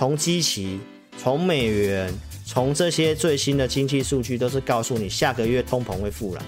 [0.00, 0.80] 从基期、
[1.18, 2.10] 从美元、
[2.46, 6.42] 从这些最新的经济数据，都是告诉你下个月通膨会复燃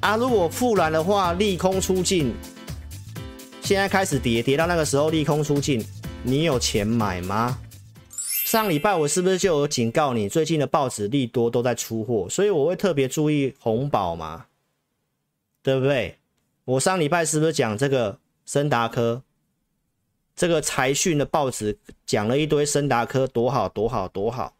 [0.00, 0.14] 啊。
[0.14, 2.34] 如果复燃的话，利空出尽，
[3.62, 5.82] 现在开始跌，跌到那个时候利空出尽，
[6.22, 7.58] 你有钱买吗？
[8.44, 14.44] 上礼拜我是不是就有警告你，最近的报纸利多都在出货，所以我会特别注意红宝嘛，
[15.62, 16.18] 对不对？
[16.66, 19.22] 我上礼拜是不是讲这个森达科？
[20.34, 24.54] 这个财讯的报纸讲了一堆升达科多好多好多好，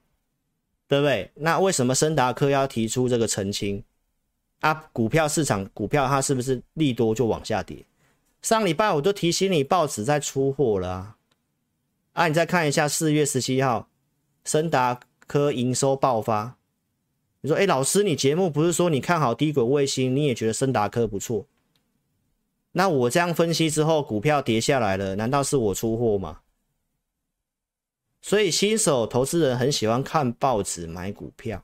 [0.86, 1.30] 对不对？
[1.34, 3.82] 那为什么升达科要提出这个澄清？
[4.60, 7.84] 啊，股票市场股票它是不是利多就往下跌？
[8.42, 11.16] 上礼拜我都提醒你，报纸在出货了啊！
[12.12, 13.88] 啊，你再看一下四月十七号，
[14.44, 16.56] 升达科营收爆发。
[17.40, 21.46] 你说，哎，老师，你节目不是说你看好低轨卫星，你也觉得升达科不错？
[22.72, 26.40] 那我这样分析之后，股票跌下来了，难道是我出货吗？
[28.20, 31.62] 所以新手投资人很喜欢看报纸买股票。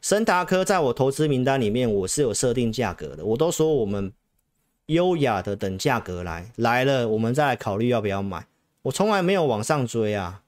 [0.00, 4.12] 森达科在我投资名单里面，我是有设定价格的，我都说我们
[4.86, 8.46] 优雅的等价格来，来了，我们再来考虑要不要买。
[8.82, 10.42] 我从来没有往上追啊。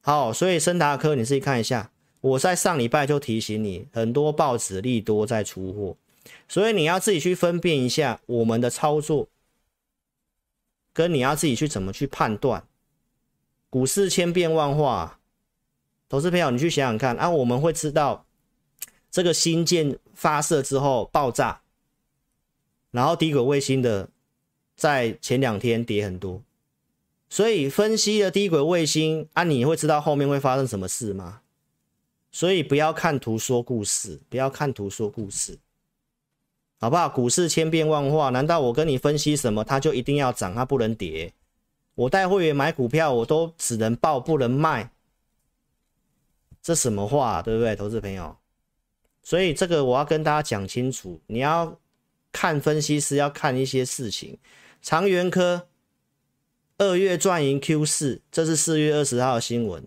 [0.00, 5.96] 好，所以森达科你自己看一下，我在上礼拜就提醒你，很多报纸利多在出货。
[6.48, 9.28] 所以你要自己去分辨一下我们的操作，
[10.92, 12.66] 跟你要自己去怎么去判断。
[13.70, 15.18] 股市千变万化，
[16.08, 18.26] 投资朋友，你去想想看啊，我们会知道
[19.10, 21.62] 这个星舰发射之后爆炸，
[22.90, 24.10] 然后低轨卫星的
[24.76, 26.42] 在前两天跌很多，
[27.30, 31.40] 所以分析了低轨卫星啊，你会知道后面会发生什么事吗？
[32.30, 35.58] 所以不要看图说故事，不要看图说故事。
[36.82, 37.08] 好不好？
[37.08, 41.32] 股市千变万化，难道我跟你分析什么，它就一定要涨，它不能跌？
[41.94, 44.90] 我带会员买股票，我都只能报不能卖，
[46.60, 48.36] 这什么话，对不对，投资朋友？
[49.22, 51.78] 所以这个我要跟大家讲清楚，你要
[52.32, 54.36] 看分析师要看一些事情。
[54.80, 55.68] 长源科
[56.78, 59.86] 二月赚盈 Q 四，这是四月二十号的新闻。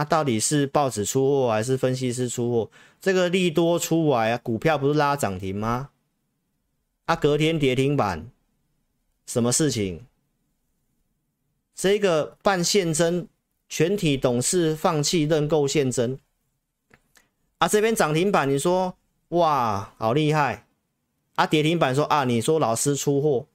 [0.00, 2.70] 那、到底是报纸出货还是分析师出货？
[3.02, 5.90] 这个利多出来啊，股票不是拉涨停吗？
[7.04, 8.30] 啊，隔天跌停板，
[9.26, 10.06] 什么事情？
[11.74, 13.28] 这个办现增，
[13.68, 16.18] 全体董事放弃认购现增。
[17.58, 18.96] 啊，这边涨停板，你说
[19.28, 20.64] 哇，好厉害！
[21.34, 23.46] 啊，跌停板说啊，你说老师出货，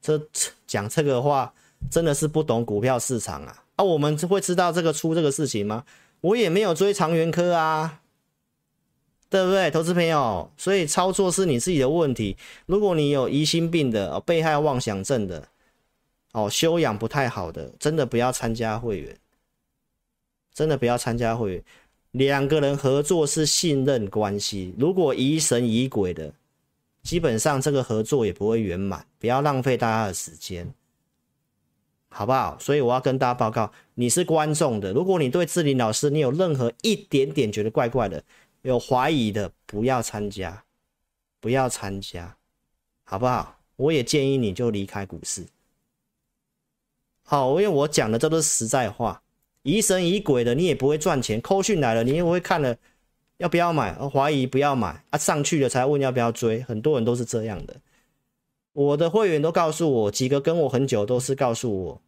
[0.00, 0.18] 这
[0.66, 1.52] 讲这个话
[1.90, 3.64] 真的是不懂股票市场啊。
[3.80, 5.84] 啊，我们会知道这个出这个事情吗？
[6.20, 8.02] 我也没有追长源科啊，
[9.30, 10.52] 对不对，投资朋友？
[10.58, 12.36] 所以操作是你自己的问题。
[12.66, 15.48] 如果你有疑心病的、哦、被害妄想症的、
[16.32, 19.16] 哦，修养不太好的，真的不要参加会员，
[20.52, 21.64] 真的不要参加会员。
[22.10, 26.34] 两个人合作是信任关系，如果疑神疑鬼的，
[27.02, 29.06] 基本上这个合作也不会圆满。
[29.18, 30.70] 不要浪费大家的时间。
[32.10, 32.58] 好不好？
[32.58, 34.92] 所以我要跟大家报告，你是观众的。
[34.92, 38.22] 如果你对志林老师你有任何一点点觉得怪怪的、
[38.62, 40.64] 有怀疑的，不要参加，
[41.40, 42.36] 不要参加，
[43.04, 43.58] 好不好？
[43.76, 45.46] 我也建议你就离开股市。
[47.22, 49.22] 好，因为我讲的这都是实在话，
[49.62, 51.40] 疑神疑鬼的你也不会赚钱。
[51.40, 52.76] 扣讯来了，你也会看了
[53.36, 57.76] 要不要买，怀疑不要买啊，上去了才问要不要追，很多人都是这样的。
[58.80, 62.02] 我的会员都告诉我，几个跟我很久都是告诉我，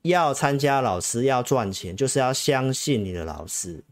[0.00, 3.84] 要参加老师要赚钱，就是要相信你的老师，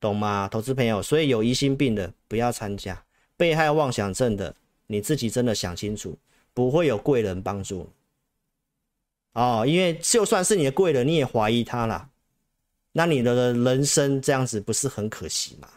[0.00, 0.48] 懂吗？
[0.48, 3.04] 投资朋友，所以有疑心病的不要参加，
[3.36, 4.52] 被害妄想症的
[4.88, 6.18] 你自己真的想清楚，
[6.52, 7.88] 不会有贵人帮助
[9.34, 12.10] 哦，因为就算是你的贵人，你也怀疑他了，
[12.90, 15.68] 那你的人生这样子不是很可惜吗？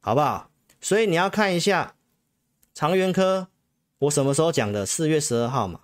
[0.00, 0.50] 好不好？
[0.80, 1.94] 所以你要看一下。
[2.74, 3.48] 长源科，
[4.02, 4.84] 我什么时候讲的？
[4.84, 5.80] 四月十二号嘛，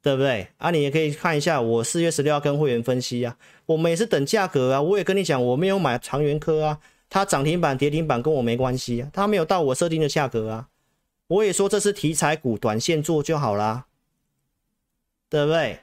[0.00, 0.48] 对不对？
[0.56, 3.36] 啊，你也可以看一下，我四月十六号跟会员分析啊，
[3.66, 4.80] 我们也是等价格啊。
[4.80, 6.80] 我也跟你讲，我没有买长源科啊，
[7.10, 10.68] 它涨停板、跌停板跟我没关系啊，它没有到我设定的价格啊。
[11.26, 13.84] 我也说这是题材股，短线做就好啦，
[15.28, 15.80] 对不对？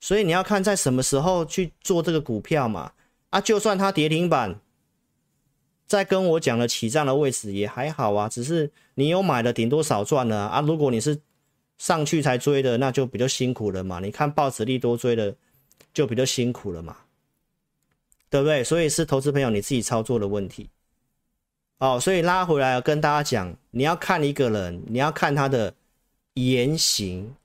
[0.00, 2.92] 所以你要看在什么时候去做这个股票嘛。
[3.30, 4.58] 啊，就算它跌停板。
[5.86, 10.60] 再跟我讲了起涨的位置也还好啊，只是你有买的顶多少赚了啊，啊。
[10.60, 11.20] 如果你是
[11.78, 14.00] 上去才追的，那就比较辛苦了嘛。
[14.00, 15.34] 你看报纸利多追的
[15.94, 16.96] 就比较辛苦了嘛，
[18.28, 18.64] 对不对？
[18.64, 20.68] 所以是投资朋友你自己操作的问题。
[21.78, 25.72] 哦，所以拉回来跟大家讲，你要看一个人，你要看他的
[26.34, 27.36] 言行，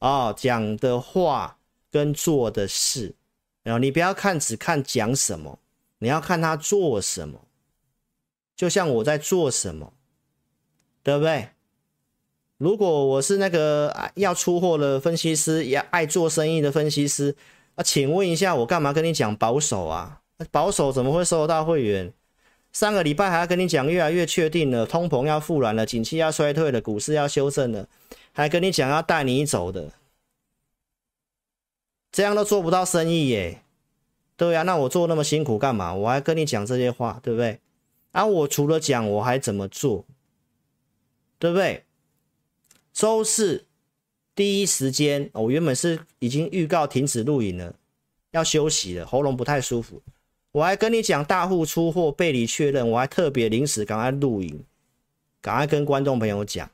[0.00, 1.56] 哦，讲的话
[1.92, 3.14] 跟做的事，
[3.62, 5.58] 然后你不要看只看讲什么，
[5.98, 7.45] 你要看他做什么。
[8.56, 9.92] 就像我在做什么，
[11.02, 11.50] 对不对？
[12.56, 17.36] 如果我是那个要出货的分析师，也爱做生意的分析师，
[17.74, 20.22] 啊，请问一下，我干嘛跟你讲保守啊？
[20.50, 22.12] 保守怎么会收到会员？
[22.72, 27.86] 上个礼拜还要跟你讲越来越确定了，通膨要复燃了，景气要衰退了，股市要修正了，
[28.32, 29.92] 还跟你讲要带你走的，
[32.10, 33.62] 这样都做不到生意耶？
[34.36, 35.94] 对呀，那我做那么辛苦干嘛？
[35.94, 37.60] 我还跟你讲这些话，对不对？
[38.16, 40.06] 啊，我除了讲，我还怎么做？
[41.38, 41.84] 对不对？
[42.94, 43.66] 周四
[44.34, 47.74] 第一时间，我原本是已经预告停止录影了，
[48.30, 50.00] 要休息了，喉咙不太舒服。
[50.52, 54.64] 我还跟你讲大户出货背离确认，我还特别临时赶快录影，
[55.42, 56.70] 赶快跟观众朋友讲，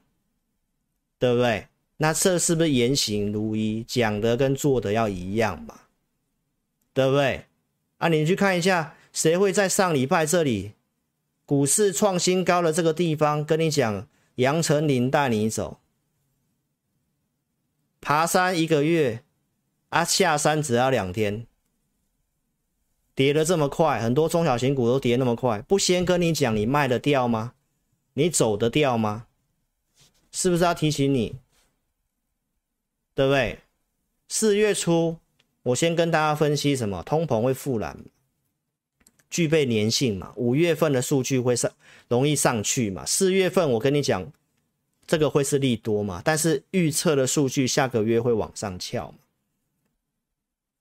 [1.18, 1.66] 对不对？
[1.96, 5.80] 那这是不是言行如一，讲的跟做的要一样嘛？
[6.94, 7.46] 对不对？
[7.98, 10.74] 啊，你去看一下，谁会在上礼拜这里
[11.52, 15.80] 股市创新高的这个地方跟你讲杨丞琳带你走？
[18.00, 19.22] 爬山一个月，
[19.90, 21.46] 啊，下山只要两天，
[23.14, 27.52] 跌得这么快，很多中小型股都跌那么快，不先跟你讲，你卖得掉吗？
[28.14, 29.26] 你走得掉吗？
[30.30, 31.36] 是不是要提醒你？
[33.14, 33.58] 对不对？
[34.26, 35.18] 四月初，
[35.64, 37.02] 我先跟大家分析什么？
[37.02, 38.02] 通膨会复燃，
[39.32, 40.32] 具备粘性嘛？
[40.36, 41.72] 五月份的数据会上，
[42.08, 43.04] 容易上去嘛？
[43.04, 44.30] 四月份我跟你讲。
[45.04, 46.22] 这个会是利多嘛？
[46.24, 49.18] 但是预测的数据下个月会往上翘嘛？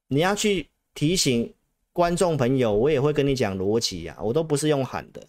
[0.09, 1.51] 你要去提醒
[1.91, 5.21] 观众朋友，我也会跟你讲逻辑呀，我都不是用喊的，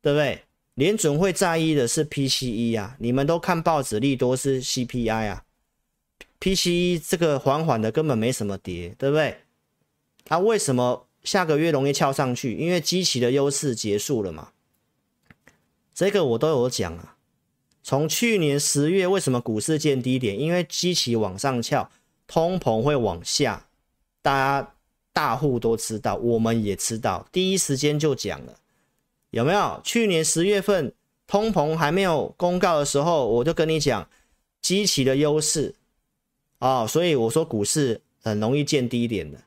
[0.00, 0.40] 对不对？
[0.74, 5.44] 联准会在意的是 PCE 啊，你们都看报纸利多是 CPI 啊
[6.40, 9.36] ，PCE 这个缓缓的根本没什么跌，对不对？
[10.24, 12.56] 它、为什么下个月容易翘上去？
[12.56, 14.52] 因为基期的优势结束了嘛，
[15.94, 17.16] 这个我都有讲啊。
[17.84, 20.38] 从去年十月，为什么股市见低点？
[20.38, 21.90] 因为基期往上翘，
[22.26, 23.66] 通膨会往下，
[24.22, 24.74] 大家
[25.12, 28.54] 大户都知道，我们也知道，第一时间就讲了，
[29.30, 29.80] 有没有？
[29.82, 30.94] 去年十月份
[31.26, 34.08] 通膨还没有公告的时候，我就跟你讲
[34.60, 35.74] 基期的优势
[36.58, 39.40] 啊、哦，所以我说股市很容易见低点的。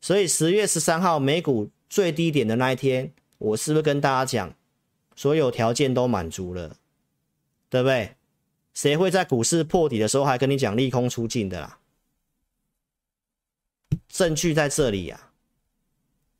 [0.00, 4.54] 所以十月十三号美股最低点的那一天，我是不是跟大家讲，
[5.14, 6.76] 所有条件都满足了？
[7.68, 8.16] 对不对？
[8.72, 11.78] 谁会在股市破底的时候还跟你讲利空出尽的啦？
[14.08, 15.32] 证据在这里呀、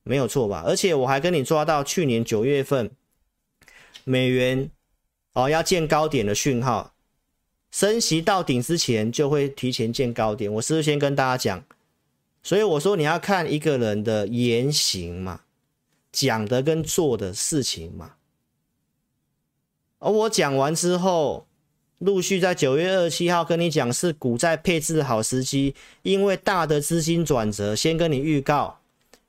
[0.04, 0.62] 没有错吧？
[0.64, 2.90] 而且我还跟你抓到去年九月份
[4.04, 4.70] 美元
[5.34, 6.94] 哦要见高点的讯号，
[7.70, 10.50] 升息到顶之前就会提前见高点。
[10.54, 11.64] 我是不是先跟大家讲？
[12.42, 15.42] 所以我说你要看一个人的言行嘛，
[16.10, 18.14] 讲的跟做的事情嘛。
[19.98, 21.46] 而我讲完之后，
[21.98, 28.80] 陆续在九月二十七号跟你讲是股债配置的好时机，因为大的资金转折，先跟你预告，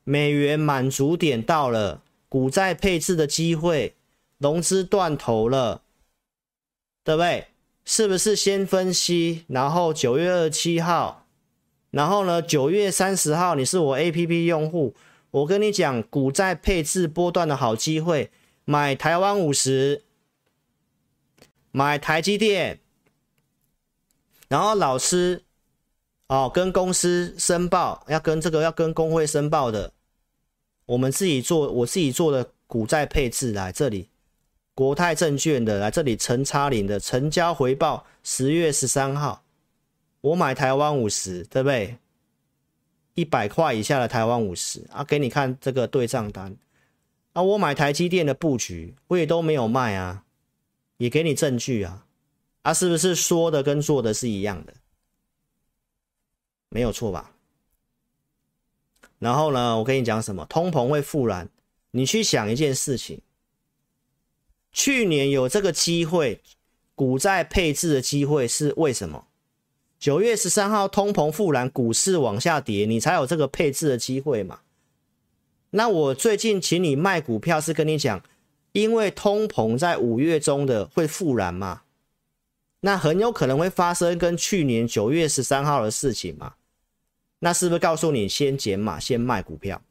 [0.06, 3.94] 美元满足点到了，股债配置的机会，
[4.38, 5.82] 融资断头了，
[7.04, 7.48] 对不对？
[7.84, 11.21] 是不是先分析，然后九月二十七号，
[11.92, 14.96] 然后呢，九月三十号，你是我 APP 用户，
[15.30, 18.32] 我跟你讲股债配置波段的好机会，
[18.66, 20.04] 买台湾五十。
[21.74, 22.82] 买台积电，
[24.50, 25.44] 然后老师
[26.28, 29.94] 哦，跟公司申报，要跟这个要跟工会申报的，
[30.86, 34.10] 我们自己做，我自己做的股债配置来这里，
[34.76, 39.42] 国泰证券的来这里，陈差林的成交回报，十月十三号，
[40.22, 41.98] 我买台湾五十，对不对？
[43.14, 46.56] 一百块以下的台湾五十啊，给你看这个对账单
[47.34, 50.24] 啊，我买台积电的布局，我也都没有卖啊。
[50.98, 52.06] 也给你证据啊，
[52.62, 54.74] 啊，是不是说的跟做的是一样的？
[56.70, 57.32] 没有错吧？
[59.18, 60.46] 然后呢，我跟你讲什么？
[60.46, 61.50] 通膨会复燃，
[61.90, 63.20] 你去想一件事情，
[64.72, 66.40] 去年有这个机会，
[66.94, 69.28] 股债配置的机会是为什么？
[70.02, 74.62] 九月十三号通膨复燃，股市往下跌，你才有这个配置的机会嘛？
[75.70, 78.22] 那我最近请你卖股票是跟你讲。
[78.74, 81.82] 因为通膨在五月中的会复燃嘛，
[82.80, 86.54] 那很有可能会发生跟去年九月十三号的事情嘛，
[87.40, 89.82] 那是不是告诉你先减码，先卖股票？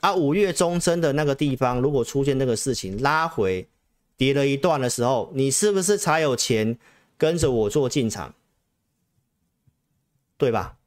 [0.00, 3.66] 啊，五月中真的那个地方如果出现那个事情，拉回
[4.18, 6.78] 跌了一段的时候，你是不是才有钱
[7.20, 8.34] 跟着我做进场？
[10.38, 10.78] 对吧？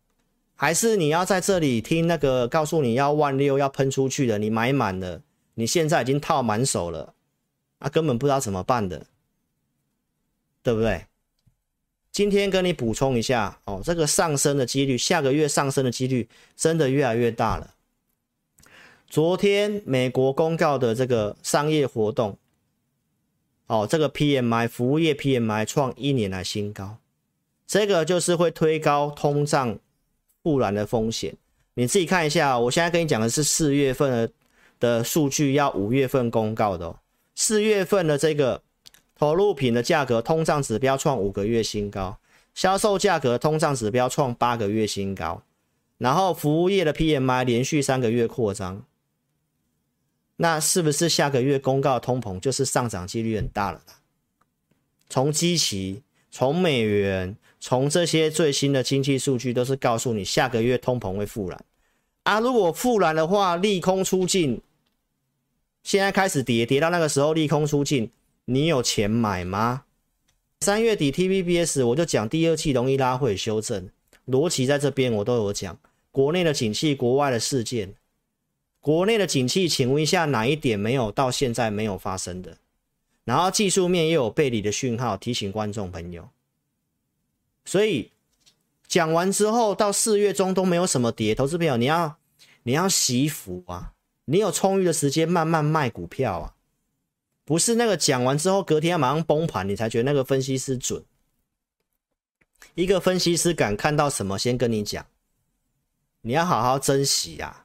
[0.56, 5.22] 还是你要在这里听那个告诉你要万六要喷出去的，你买满了，
[5.54, 7.14] 你现在已经套满手了，
[7.78, 9.06] 啊，根本不知道怎么办的，
[10.64, 11.06] 对不对？
[12.12, 17.76] 今天跟你补充一下哦，这个上升的几率，下个月上升的几率真的越来越大了。
[19.08, 22.40] 昨天美国公告的这个商业活动，
[23.68, 26.98] 哦，这个 PMI 服务业 PMI 创一年来新高，
[27.66, 29.80] 这个就是会推高通胀。
[30.42, 31.34] 不然的风险，
[31.76, 32.60] 你自己看一下。
[32.60, 34.32] 我现在跟你讲的是四月份的
[34.78, 36.98] 的数据，要五月份公告的哦。
[37.34, 38.62] 四月份的这个
[39.16, 42.18] 投入品的价格通胀指标创五个月新高，
[42.54, 45.42] 销售价格通胀指标创八个月新高，
[45.98, 48.84] 然后服务业的 PMI 连续三个月扩张，
[50.44, 53.82] 那是不是下个月公告通膨就是上涨几率很大了？
[55.10, 57.38] 从基期，从美元。
[57.62, 61.64] 从这些最新的经济数据都是告诉你，下个月通膨会复燃
[62.24, 62.42] 啊！
[62.42, 64.60] 如果复燃的话，利空出尽，
[65.82, 68.12] 现在开始跌，跌到那个时候利空出尽，
[68.44, 69.86] 你有钱买吗？
[70.60, 73.90] 三月底 TVBS 我就讲第二季容易拉回修正，
[74.28, 75.80] 逻辑在这边我都有讲，
[76.12, 77.94] 国内的景气，国外的事件，
[78.84, 82.58] 国内的景气，请问一下哪一点没有到现在没有发生的？
[83.24, 86.28] 然后技术面又有背离的讯号，提醒观众朋友。
[87.64, 88.12] 所以
[88.86, 92.18] 讲完之后，到四月中都没有什么跌，投资朋友你要
[92.64, 93.94] 你要惜福啊，
[94.26, 96.56] 你有充裕的时间慢慢卖股票啊，
[97.46, 101.02] 不是那个讲完之后隔天要马上崩盘，你才觉得那个分析师准。
[102.76, 105.06] 一个分析师敢看到什么先跟你讲，
[106.20, 107.63] 你要好好珍惜啊。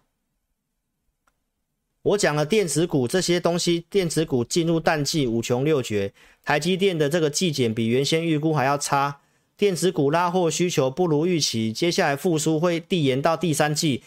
[2.09, 9.21] 我讲了电子股这些东西，电子股进入淡季五穷六绝，台积电的这个季减比原先预估还要差。
[9.59, 14.05] 电子股拉货需求不如预期，接下来复苏会递延到第三季。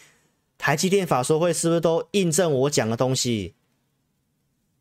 [0.58, 3.54] 台积电法说会是不是都印证我讲的东西？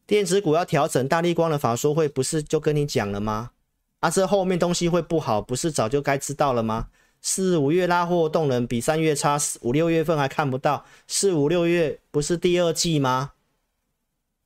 [0.08, 3.52] 电子股要调整，大力光的法说会不是就跟你讲了吗？
[4.00, 6.88] 啊，这后面东西会不好，不是早就该知道了吗？
[7.22, 13.34] 四五月拉货动能比三月差，四五六月份还看不到，四五六月不是第二季吗？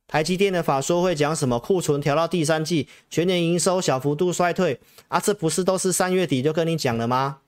[0.06, 1.58] 台积电的法说会讲什么？
[1.58, 4.78] 库存调到第三季，全年营收小幅度衰退
[5.08, 5.18] 啊！
[5.18, 7.38] 这不是都是三月底就跟你讲了吗？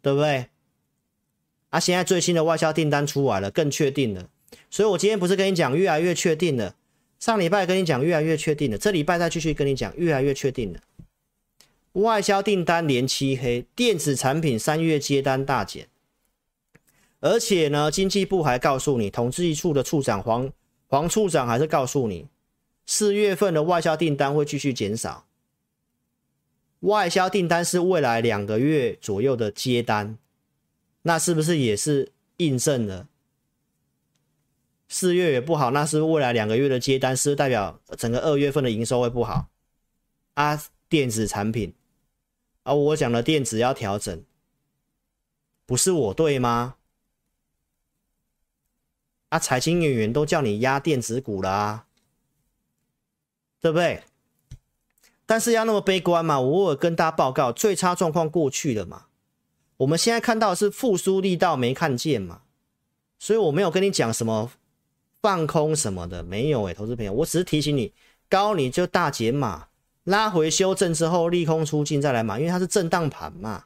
[0.00, 0.46] 对不对？
[1.70, 4.28] 啊，现在最新的外销订单出来了，更确定了。
[4.70, 6.76] 所以我今天不是跟你讲越来越确定了？
[7.18, 10.78] 上礼拜跟你讲越来越确定了，这礼拜再继续跟你讲越来越确定了。
[11.94, 15.88] 外销订单连漆黑，电子产品三月接单大减，
[17.20, 20.52] 而且呢，经济部还告诉你，统计处的处长黄。
[20.86, 22.28] 黄处长还是告诉你，
[22.86, 25.26] 四月份的外销订单会继续减少。
[26.80, 30.18] 外销订单是未来两个月左右的接单，
[31.02, 33.08] 那是不是也是印证了
[34.88, 35.70] 四月也不好？
[35.70, 39.48] 那是未来两个月的接单，是代表整个二月份的营收会不好？
[40.34, 41.74] 啊，电子产品，
[42.64, 44.24] 啊、我讲的电子要调整，
[45.64, 46.74] 不是我对吗？
[49.28, 51.86] 啊，财经演员都叫你压电子股了啊，
[53.60, 54.02] 对不对？
[55.26, 56.40] 但是要那么悲观嘛？
[56.40, 59.06] 我有跟大家报告，最差状况过去了嘛？
[59.78, 62.42] 我们现在看到是复苏力道没看见嘛？
[63.18, 64.52] 所以我没有跟你讲什么
[65.20, 67.92] 放空什么的，没有诶、欸，投资朋友，我只是提醒你，
[68.28, 69.68] 高你就大减码，
[70.04, 73.64] 拉回修正之后利空出尽再来买，因为它是震荡盘嘛。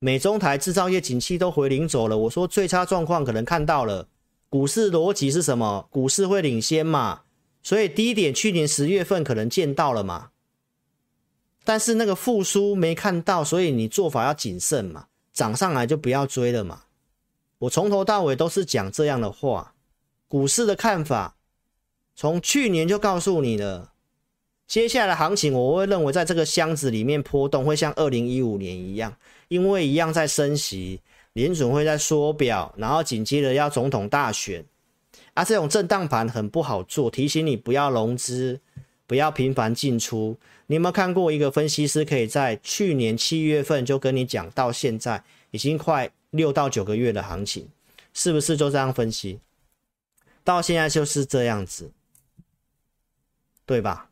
[0.00, 4.08] 美中台制造业景气都回零走了，我说最差状况可能看到了，
[4.48, 5.88] 股市逻辑是什么？
[5.90, 7.22] 股市会领先嘛，
[7.62, 10.30] 所以低点去年十月份可能见到了嘛，
[11.64, 16.82] 但是那个复苏没看到，所以你做法要谨慎嘛，涨上来就不要追了嘛。
[17.58, 19.74] 我从头到尾都是讲这样的话，
[20.28, 21.34] 股市的看法，
[22.14, 23.92] 从去年就告诉你了，
[24.68, 29.12] 接下来的行情我会认为在这个箱子里面波动会像二零一五年一样。
[29.48, 31.00] 因为一样在升息，
[31.32, 34.62] 联准会在缩表，然后紧接着要总统大选，
[35.32, 37.10] 啊，这种震荡盘很不好做。
[37.10, 38.60] 提醒你不要融资，
[39.06, 40.36] 不要频繁进出。
[40.66, 47.66] 你有没有看过一个分析师可以在去年七月份就跟你讲，到现在已经快六到九个月的行情，
[48.12, 49.40] 是不是就这样分析？
[50.44, 51.90] 到现在就是这样子，
[53.64, 54.07] 对吧？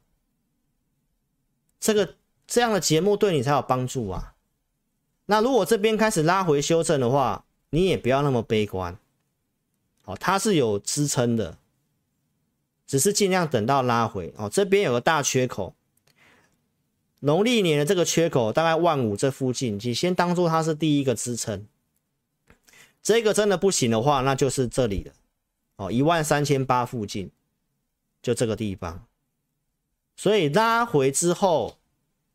[1.78, 2.16] 这个
[2.46, 4.34] 这样的节目对你才有帮助啊。
[5.26, 8.96] 那如果这边开始拉回修正的话，你也不要那么悲观，
[10.04, 11.58] 哦，它是有支撑的，
[12.86, 14.48] 只是尽量等到拉回哦。
[14.48, 15.74] 这边有个大缺口，
[17.20, 21.66] 农历年的这个缺口大概万五这附近，你先当做它是第一个支撑。
[23.02, 25.12] 这个真的不行的话，那就是这里了
[25.76, 27.30] 哦，一万三千八附近，
[28.22, 29.04] 就这个地方。
[30.16, 31.76] 所以拉回之后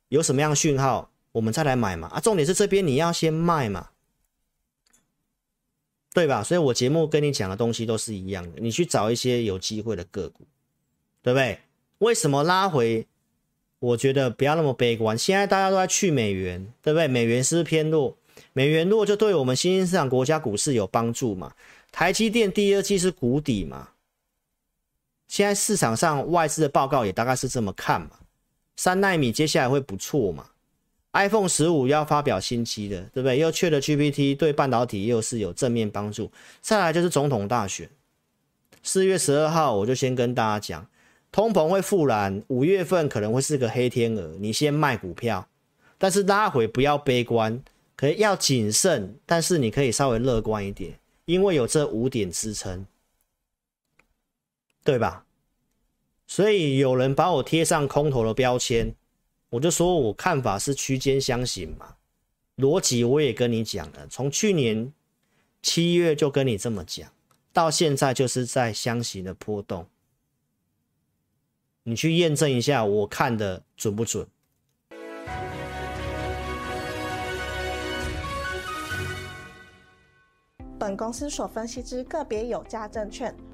[0.10, 2.08] 有什么样讯号，我们再来买嘛。
[2.10, 3.90] 啊，重点是这边你要先卖嘛，
[6.14, 6.44] 对吧？
[6.44, 10.46] 所以我节目跟你讲的东西都是一样的，你去找一些有机会的个股，
[11.22, 11.60] 对不对？
[11.98, 13.08] 为什么拉回？
[13.80, 15.18] 我觉得不要那么悲观。
[15.18, 17.08] 现在大家都在去美元，对不对？
[17.08, 18.16] 美元是不是偏弱？
[18.54, 21.54] 美元弱就对我们新兴市场国家股市有帮助嘛？
[21.92, 23.90] 台积电第二季是谷底嘛？
[25.32, 28.10] 现在市场上外资的报告也大概是这么看嘛？
[28.76, 30.46] 三奈米接下来会不错嘛
[31.14, 33.40] ？iPhone 十五要发表新机的，对不对？
[33.40, 36.30] 又缺了 GPT，对半导体又是有正面帮助。
[36.60, 37.90] 再来就是总统大选，
[38.84, 40.86] 四月十二号我就先跟大家讲，
[41.32, 45.48] 通膨会复燃，五月份可能会是个黑天鹅，你先卖股票，
[45.98, 47.64] 但是拉回不要悲观。
[47.96, 52.86] 可以要谨慎，但是你可以稍微乐观一点，因为有这五点支撑，
[54.84, 55.26] 对吧？
[56.28, 58.96] 所以有人把我贴上空头的标签，
[59.50, 61.98] 我就说我看法是区间箱型嘛，
[62.58, 64.94] 逻辑我也跟你讲了，从去年
[65.62, 67.12] 七月就跟你这么讲，
[67.52, 69.86] 到现在就是在箱型的波动，
[71.84, 74.26] 你去验证一下，我看的准不准？
[80.80, 83.36] 本公司所分析之个别有价证券，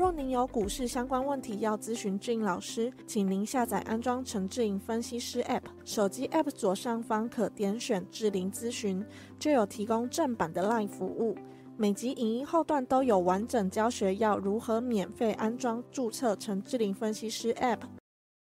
[0.00, 9.04] 若您有股市相关问题要咨询志颖老师，请您下载安装陈志颖分析师 App，手机 App 左上方可点选智霖咨询，
[9.38, 11.36] 就有提供正版的 Live 服务。
[11.76, 17.80] 每集影音后段都有完整教学，要如何免费安装、注册陈志霖分析师 App，